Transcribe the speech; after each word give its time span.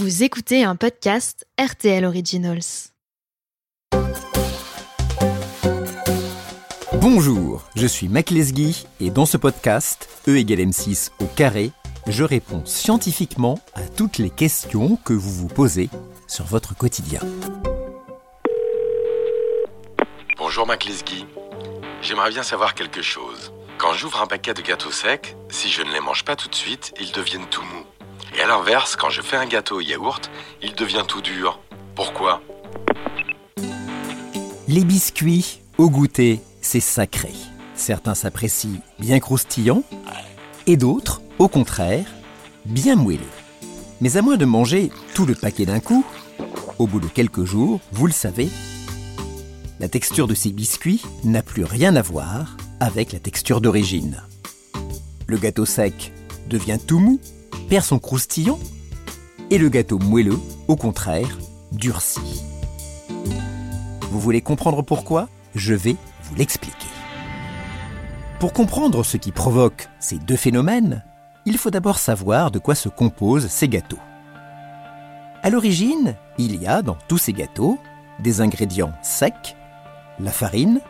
Vous 0.00 0.22
écoutez 0.22 0.64
un 0.64 0.76
podcast 0.76 1.46
RTL 1.60 2.06
Originals. 2.06 2.88
Bonjour, 6.94 7.68
je 7.76 7.86
suis 7.86 8.08
Mac 8.08 8.30
Lesguy 8.30 8.86
et 8.98 9.10
dans 9.10 9.26
ce 9.26 9.36
podcast, 9.36 10.08
E 10.26 10.38
égale 10.38 10.60
M6 10.60 11.10
au 11.20 11.26
carré, 11.26 11.72
je 12.06 12.24
réponds 12.24 12.64
scientifiquement 12.64 13.60
à 13.74 13.82
toutes 13.82 14.16
les 14.16 14.30
questions 14.30 14.96
que 15.04 15.12
vous 15.12 15.34
vous 15.34 15.48
posez 15.48 15.90
sur 16.26 16.46
votre 16.46 16.74
quotidien. 16.74 17.20
Bonjour 20.38 20.66
Mac 20.66 20.86
Lesguy. 20.86 21.26
J'aimerais 22.00 22.30
bien 22.30 22.42
savoir 22.42 22.74
quelque 22.74 23.02
chose. 23.02 23.52
Quand 23.76 23.92
j'ouvre 23.92 24.22
un 24.22 24.26
paquet 24.26 24.54
de 24.54 24.62
gâteaux 24.62 24.92
secs, 24.92 25.36
si 25.50 25.68
je 25.68 25.82
ne 25.82 25.92
les 25.92 26.00
mange 26.00 26.24
pas 26.24 26.36
tout 26.36 26.48
de 26.48 26.54
suite, 26.54 26.94
ils 26.98 27.12
deviennent 27.12 27.50
tout 27.50 27.60
mous. 27.60 27.79
Et 28.40 28.42
à 28.42 28.46
l'inverse, 28.46 28.96
quand 28.96 29.10
je 29.10 29.20
fais 29.20 29.36
un 29.36 29.44
gâteau 29.44 29.76
au 29.76 29.80
yaourt, 29.80 30.30
il 30.62 30.74
devient 30.74 31.02
tout 31.06 31.20
dur. 31.20 31.60
Pourquoi? 31.94 32.40
Les 34.66 34.84
biscuits 34.84 35.60
au 35.76 35.90
goûter, 35.90 36.40
c'est 36.62 36.80
sacré. 36.80 37.32
Certains 37.74 38.14
s'apprécient 38.14 38.80
bien 38.98 39.20
croustillants 39.20 39.82
et 40.66 40.78
d'autres, 40.78 41.20
au 41.38 41.48
contraire, 41.48 42.06
bien 42.64 42.96
moelleux. 42.96 43.20
Mais 44.00 44.16
à 44.16 44.22
moins 44.22 44.38
de 44.38 44.46
manger 44.46 44.90
tout 45.12 45.26
le 45.26 45.34
paquet 45.34 45.66
d'un 45.66 45.80
coup, 45.80 46.04
au 46.78 46.86
bout 46.86 47.00
de 47.00 47.08
quelques 47.08 47.44
jours, 47.44 47.80
vous 47.92 48.06
le 48.06 48.12
savez, 48.12 48.48
la 49.80 49.88
texture 49.90 50.28
de 50.28 50.34
ces 50.34 50.50
biscuits 50.50 51.02
n'a 51.24 51.42
plus 51.42 51.64
rien 51.64 51.94
à 51.94 52.00
voir 52.00 52.56
avec 52.80 53.12
la 53.12 53.18
texture 53.18 53.60
d'origine. 53.60 54.22
Le 55.26 55.36
gâteau 55.36 55.66
sec 55.66 56.14
devient 56.48 56.78
tout 56.86 57.00
mou 57.00 57.20
perd 57.70 57.84
son 57.84 58.00
croustillant 58.00 58.58
et 59.48 59.56
le 59.56 59.68
gâteau 59.68 60.00
moelleux, 60.00 60.40
au 60.66 60.74
contraire, 60.74 61.38
durcit. 61.70 62.42
Vous 64.10 64.18
voulez 64.18 64.40
comprendre 64.40 64.82
pourquoi? 64.82 65.28
Je 65.54 65.74
vais 65.74 65.94
vous 66.24 66.34
l'expliquer. 66.34 66.88
Pour 68.40 68.52
comprendre 68.52 69.04
ce 69.04 69.16
qui 69.16 69.30
provoque 69.30 69.88
ces 70.00 70.18
deux 70.18 70.36
phénomènes, 70.36 71.04
il 71.46 71.58
faut 71.58 71.70
d'abord 71.70 71.98
savoir 71.98 72.50
de 72.50 72.58
quoi 72.58 72.74
se 72.74 72.88
composent 72.88 73.46
ces 73.46 73.68
gâteaux. 73.68 74.00
À 75.44 75.48
l'origine, 75.48 76.16
il 76.38 76.60
y 76.60 76.66
a 76.66 76.82
dans 76.82 76.98
tous 77.06 77.18
ces 77.18 77.32
gâteaux 77.32 77.78
des 78.18 78.40
ingrédients 78.40 78.92
secs, 79.00 79.56
la 80.18 80.32
farine, 80.32 80.80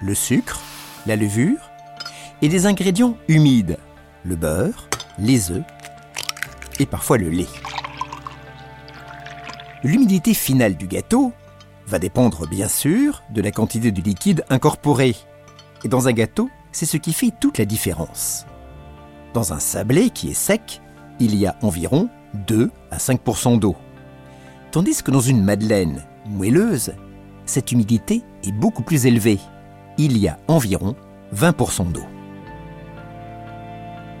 le 0.00 0.14
sucre, 0.14 0.62
la 1.06 1.16
levure, 1.16 1.70
et 2.40 2.48
des 2.48 2.64
ingrédients 2.64 3.18
humides, 3.28 3.76
le 4.24 4.36
beurre, 4.36 4.88
les 5.18 5.50
œufs 5.50 5.64
parfois 6.86 7.18
le 7.18 7.28
lait. 7.28 7.48
L'humidité 9.84 10.34
finale 10.34 10.76
du 10.76 10.86
gâteau 10.86 11.32
va 11.86 11.98
dépendre 11.98 12.46
bien 12.46 12.68
sûr 12.68 13.22
de 13.30 13.42
la 13.42 13.50
quantité 13.50 13.90
de 13.90 14.00
liquide 14.00 14.44
incorporé. 14.48 15.16
Et 15.84 15.88
dans 15.88 16.08
un 16.08 16.12
gâteau, 16.12 16.48
c'est 16.70 16.86
ce 16.86 16.96
qui 16.96 17.12
fait 17.12 17.32
toute 17.40 17.58
la 17.58 17.64
différence. 17.64 18.46
Dans 19.34 19.52
un 19.52 19.58
sablé 19.58 20.10
qui 20.10 20.30
est 20.30 20.34
sec, 20.34 20.80
il 21.18 21.34
y 21.34 21.46
a 21.46 21.56
environ 21.62 22.08
2 22.46 22.70
à 22.90 22.98
5% 22.98 23.58
d'eau. 23.58 23.76
Tandis 24.70 25.02
que 25.02 25.10
dans 25.10 25.20
une 25.20 25.42
madeleine 25.42 26.04
moelleuse, 26.26 26.94
cette 27.44 27.72
humidité 27.72 28.22
est 28.44 28.52
beaucoup 28.52 28.82
plus 28.82 29.06
élevée. 29.06 29.38
Il 29.98 30.16
y 30.16 30.28
a 30.28 30.38
environ 30.48 30.94
20% 31.34 31.90
d'eau. 31.92 32.04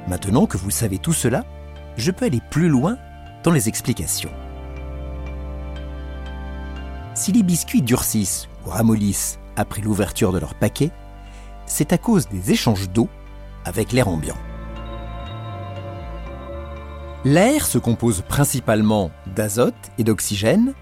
Maintenant 0.08 0.46
que 0.46 0.56
vous 0.56 0.70
savez 0.70 0.98
tout 0.98 1.12
cela, 1.12 1.44
je 1.96 2.10
peux 2.10 2.26
aller 2.26 2.40
plus 2.50 2.68
loin 2.68 2.96
dans 3.42 3.50
les 3.50 3.68
explications. 3.68 4.30
Si 7.14 7.32
les 7.32 7.42
biscuits 7.42 7.82
durcissent 7.82 8.48
ou 8.64 8.70
ramollissent 8.70 9.38
après 9.56 9.82
l'ouverture 9.82 10.32
de 10.32 10.38
leur 10.38 10.54
paquet, 10.54 10.90
c'est 11.66 11.92
à 11.92 11.98
cause 11.98 12.28
des 12.28 12.52
échanges 12.52 12.88
d'eau 12.90 13.08
avec 13.64 13.92
l'air 13.92 14.08
ambiant. 14.08 14.38
L'air 17.24 17.66
se 17.66 17.78
compose 17.78 18.22
principalement 18.22 19.10
d'azote 19.26 19.74
et 19.98 20.04
d'oxygène, 20.04 20.74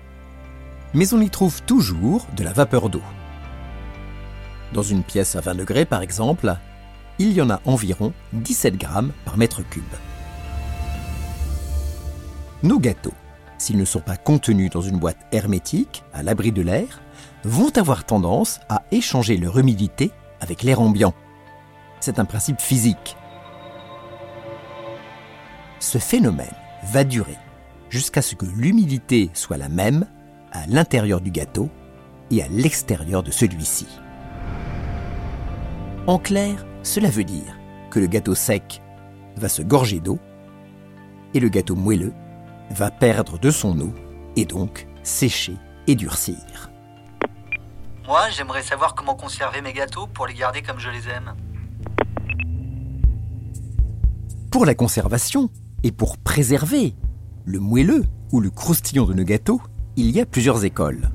mais 0.95 1.13
on 1.13 1.21
y 1.21 1.29
trouve 1.29 1.63
toujours 1.63 2.27
de 2.35 2.45
la 2.45 2.53
vapeur 2.53 2.89
d'eau. 2.89 3.03
Dans 4.73 4.83
une 4.83 5.03
pièce 5.03 5.37
à 5.37 5.41
20 5.41 5.57
degrés, 5.57 5.85
par 5.85 6.01
exemple, 6.01 6.57
il 7.19 7.33
y 7.33 7.43
en 7.43 7.51
a 7.51 7.61
environ 7.67 8.13
17 8.33 8.77
grammes 8.79 9.13
par 9.25 9.37
mètre 9.37 9.69
cube. 9.69 9.83
Nos 12.63 12.79
gâteaux, 12.79 13.15
s'ils 13.57 13.79
ne 13.79 13.87
sont 13.87 14.01
pas 14.01 14.17
contenus 14.17 14.71
dans 14.71 14.83
une 14.83 14.99
boîte 14.99 15.27
hermétique, 15.33 16.05
à 16.13 16.23
l'abri 16.23 16.53
de 16.53 16.61
l'air, 16.61 17.01
vont 17.45 17.71
avoir 17.77 18.05
tendance 18.05 18.61
à 18.69 18.83
échanger 18.91 19.39
leur 19.39 19.59
humidité 19.59 20.11
avec 20.41 20.63
l'air 20.63 20.81
ambiant. 20.81 21.15
C'est 22.01 22.19
un 22.19 22.27
principe 22.27 22.61
physique. 22.61 23.17
Ce 25.79 25.97
phénomène 25.97 26.53
va 26.85 27.05
durer 27.05 27.39
jusqu'à 27.89 28.21
ce 28.21 28.35
que 28.35 28.45
l'humidité 28.45 29.31
soit 29.33 29.57
la 29.57 29.71
même 29.71 30.07
à 30.53 30.67
l'intérieur 30.67 31.23
du 31.23 31.31
gâteau 31.31 31.71
et 32.31 32.43
à 32.43 32.49
l'extérieur 32.49 33.23
de 33.23 33.31
celui-ci. 33.31 33.87
En 36.07 36.19
clair, 36.19 36.67
cela 36.83 37.09
veut 37.09 37.25
dire 37.25 37.57
que 37.91 38.01
le 38.01 38.07
gâteau 38.07 38.35
sec 38.35 38.83
va 39.37 39.49
se 39.49 39.63
gorger 39.63 40.01
d'eau 40.01 40.19
et 41.33 41.41
le 41.41 41.49
gâteau 41.49 41.75
moelleux 41.75 42.13
va 42.71 42.91
perdre 42.91 43.39
de 43.39 43.51
son 43.51 43.79
eau 43.81 43.93
et 44.37 44.45
donc 44.45 44.87
sécher 45.03 45.57
et 45.87 45.95
durcir. 45.95 46.71
Moi, 48.07 48.29
j'aimerais 48.31 48.63
savoir 48.63 48.95
comment 48.95 49.15
conserver 49.15 49.63
mes 49.63 49.73
gâteaux 49.73 50.07
pour 50.07 50.27
les 50.27 50.35
garder 50.35 50.63
comme 50.63 50.79
je 50.79 50.91
les 50.91 51.09
aime. 51.09 51.35
Pour 54.51 54.67
la 54.67 54.75
conservation 54.75 55.51
et 55.85 55.93
pour 55.93 56.19
préserver 56.19 56.95
le 57.45 57.61
moelleux 57.61 58.05
ou 58.33 58.41
le 58.41 58.51
croustillant 58.51 59.07
de 59.07 59.15
nos 59.15 59.25
gâteaux, 59.25 59.61
il 59.97 60.11
y 60.11 60.21
a 60.21 60.27
plusieurs 60.27 60.65
écoles. 60.65 61.11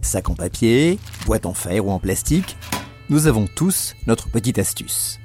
Sac 0.00 0.28
en 0.28 0.34
papier, 0.34 0.98
boîte 1.24 1.46
en 1.46 1.54
fer 1.54 1.86
ou 1.86 1.90
en 1.90 1.98
plastique, 1.98 2.56
nous 3.10 3.26
avons 3.26 3.46
tous 3.46 3.94
notre 4.06 4.28
petite 4.28 4.58
astuce. 4.58 5.18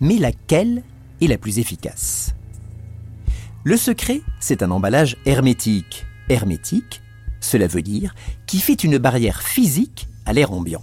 Mais 0.00 0.16
laquelle 0.16 0.82
est 1.20 1.26
la 1.26 1.38
plus 1.38 1.58
efficace? 1.58 2.34
Le 3.64 3.78
secret, 3.78 4.20
c'est 4.40 4.62
un 4.62 4.70
emballage 4.70 5.16
hermétique. 5.24 6.04
Hermétique, 6.28 7.00
cela 7.40 7.66
veut 7.66 7.80
dire 7.80 8.14
qui 8.46 8.58
fait 8.58 8.84
une 8.84 8.98
barrière 8.98 9.40
physique 9.40 10.06
à 10.26 10.34
l'air 10.34 10.52
ambiant. 10.52 10.82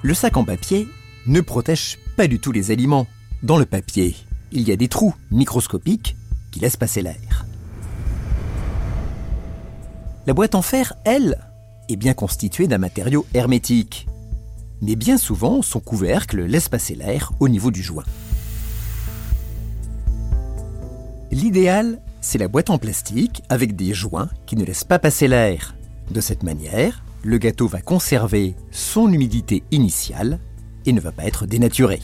Le 0.00 0.14
sac 0.14 0.38
en 0.38 0.44
papier 0.44 0.88
ne 1.26 1.42
protège 1.42 1.98
pas 2.16 2.26
du 2.26 2.38
tout 2.40 2.52
les 2.52 2.70
aliments. 2.70 3.06
Dans 3.42 3.58
le 3.58 3.66
papier, 3.66 4.16
il 4.50 4.66
y 4.66 4.72
a 4.72 4.76
des 4.76 4.88
trous 4.88 5.14
microscopiques 5.30 6.16
qui 6.50 6.60
laissent 6.60 6.78
passer 6.78 7.02
l'air. 7.02 7.44
La 10.26 10.32
boîte 10.32 10.54
en 10.54 10.62
fer, 10.62 10.94
elle, 11.04 11.38
est 11.90 11.96
bien 11.96 12.14
constituée 12.14 12.66
d'un 12.66 12.78
matériau 12.78 13.26
hermétique. 13.34 14.06
Mais 14.80 14.96
bien 14.96 15.18
souvent, 15.18 15.60
son 15.60 15.80
couvercle 15.80 16.44
laisse 16.44 16.70
passer 16.70 16.94
l'air 16.94 17.32
au 17.40 17.48
niveau 17.50 17.70
du 17.70 17.82
joint. 17.82 18.04
L'idéal, 21.30 22.00
c'est 22.22 22.38
la 22.38 22.48
boîte 22.48 22.70
en 22.70 22.78
plastique 22.78 23.42
avec 23.50 23.76
des 23.76 23.92
joints 23.92 24.30
qui 24.46 24.56
ne 24.56 24.64
laissent 24.64 24.84
pas 24.84 24.98
passer 24.98 25.28
l'air. 25.28 25.74
De 26.10 26.22
cette 26.22 26.42
manière, 26.42 27.04
le 27.22 27.36
gâteau 27.36 27.68
va 27.68 27.82
conserver 27.82 28.56
son 28.70 29.12
humidité 29.12 29.62
initiale 29.70 30.40
et 30.86 30.92
ne 30.94 31.00
va 31.00 31.12
pas 31.12 31.24
être 31.24 31.44
dénaturé. 31.44 32.00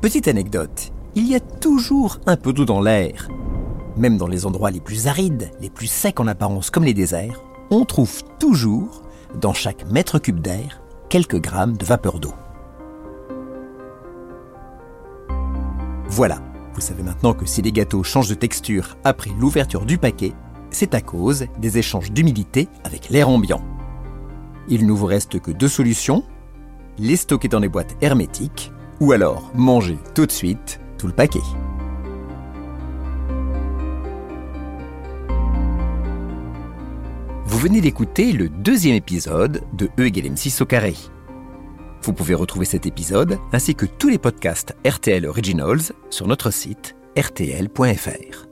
Petite 0.00 0.28
anecdote, 0.28 0.92
il 1.16 1.26
y 1.26 1.34
a 1.34 1.40
toujours 1.40 2.20
un 2.26 2.36
peu 2.36 2.52
d'eau 2.52 2.64
dans 2.64 2.80
l'air. 2.80 3.28
Même 3.96 4.18
dans 4.18 4.28
les 4.28 4.46
endroits 4.46 4.70
les 4.70 4.80
plus 4.80 5.08
arides, 5.08 5.50
les 5.60 5.70
plus 5.70 5.88
secs 5.88 6.20
en 6.20 6.28
apparence 6.28 6.70
comme 6.70 6.84
les 6.84 6.94
déserts, 6.94 7.42
on 7.70 7.84
trouve 7.84 8.22
toujours, 8.38 9.02
dans 9.40 9.52
chaque 9.52 9.90
mètre 9.90 10.20
cube 10.20 10.40
d'air, 10.40 10.80
quelques 11.08 11.40
grammes 11.40 11.76
de 11.76 11.84
vapeur 11.84 12.20
d'eau. 12.20 12.34
Voilà, 16.14 16.42
vous 16.74 16.82
savez 16.82 17.02
maintenant 17.02 17.32
que 17.32 17.46
si 17.46 17.62
les 17.62 17.72
gâteaux 17.72 18.02
changent 18.02 18.28
de 18.28 18.34
texture 18.34 18.98
après 19.02 19.30
l'ouverture 19.40 19.86
du 19.86 19.96
paquet, 19.96 20.34
c'est 20.70 20.94
à 20.94 21.00
cause 21.00 21.46
des 21.58 21.78
échanges 21.78 22.12
d'humidité 22.12 22.68
avec 22.84 23.08
l'air 23.08 23.30
ambiant. 23.30 23.64
Il 24.68 24.86
ne 24.86 24.92
vous 24.92 25.06
reste 25.06 25.40
que 25.40 25.50
deux 25.50 25.68
solutions, 25.68 26.22
les 26.98 27.16
stocker 27.16 27.48
dans 27.48 27.60
des 27.60 27.70
boîtes 27.70 27.96
hermétiques 28.02 28.72
ou 29.00 29.12
alors 29.12 29.50
manger 29.54 29.96
tout 30.14 30.26
de 30.26 30.32
suite 30.32 30.80
tout 30.98 31.06
le 31.06 31.14
paquet. 31.14 31.40
Vous 37.46 37.58
venez 37.58 37.80
d'écouter 37.80 38.32
le 38.32 38.50
deuxième 38.50 38.96
épisode 38.96 39.62
de 39.72 39.88
E 39.98 40.04
égale 40.04 40.26
M6 40.26 40.62
au 40.62 40.66
carré. 40.66 40.94
Vous 42.02 42.12
pouvez 42.12 42.34
retrouver 42.34 42.64
cet 42.64 42.86
épisode 42.86 43.38
ainsi 43.52 43.74
que 43.74 43.86
tous 43.86 44.08
les 44.08 44.18
podcasts 44.18 44.74
RTL 44.86 45.24
Originals 45.26 45.92
sur 46.10 46.26
notre 46.26 46.50
site 46.50 46.96
rtl.fr. 47.16 48.51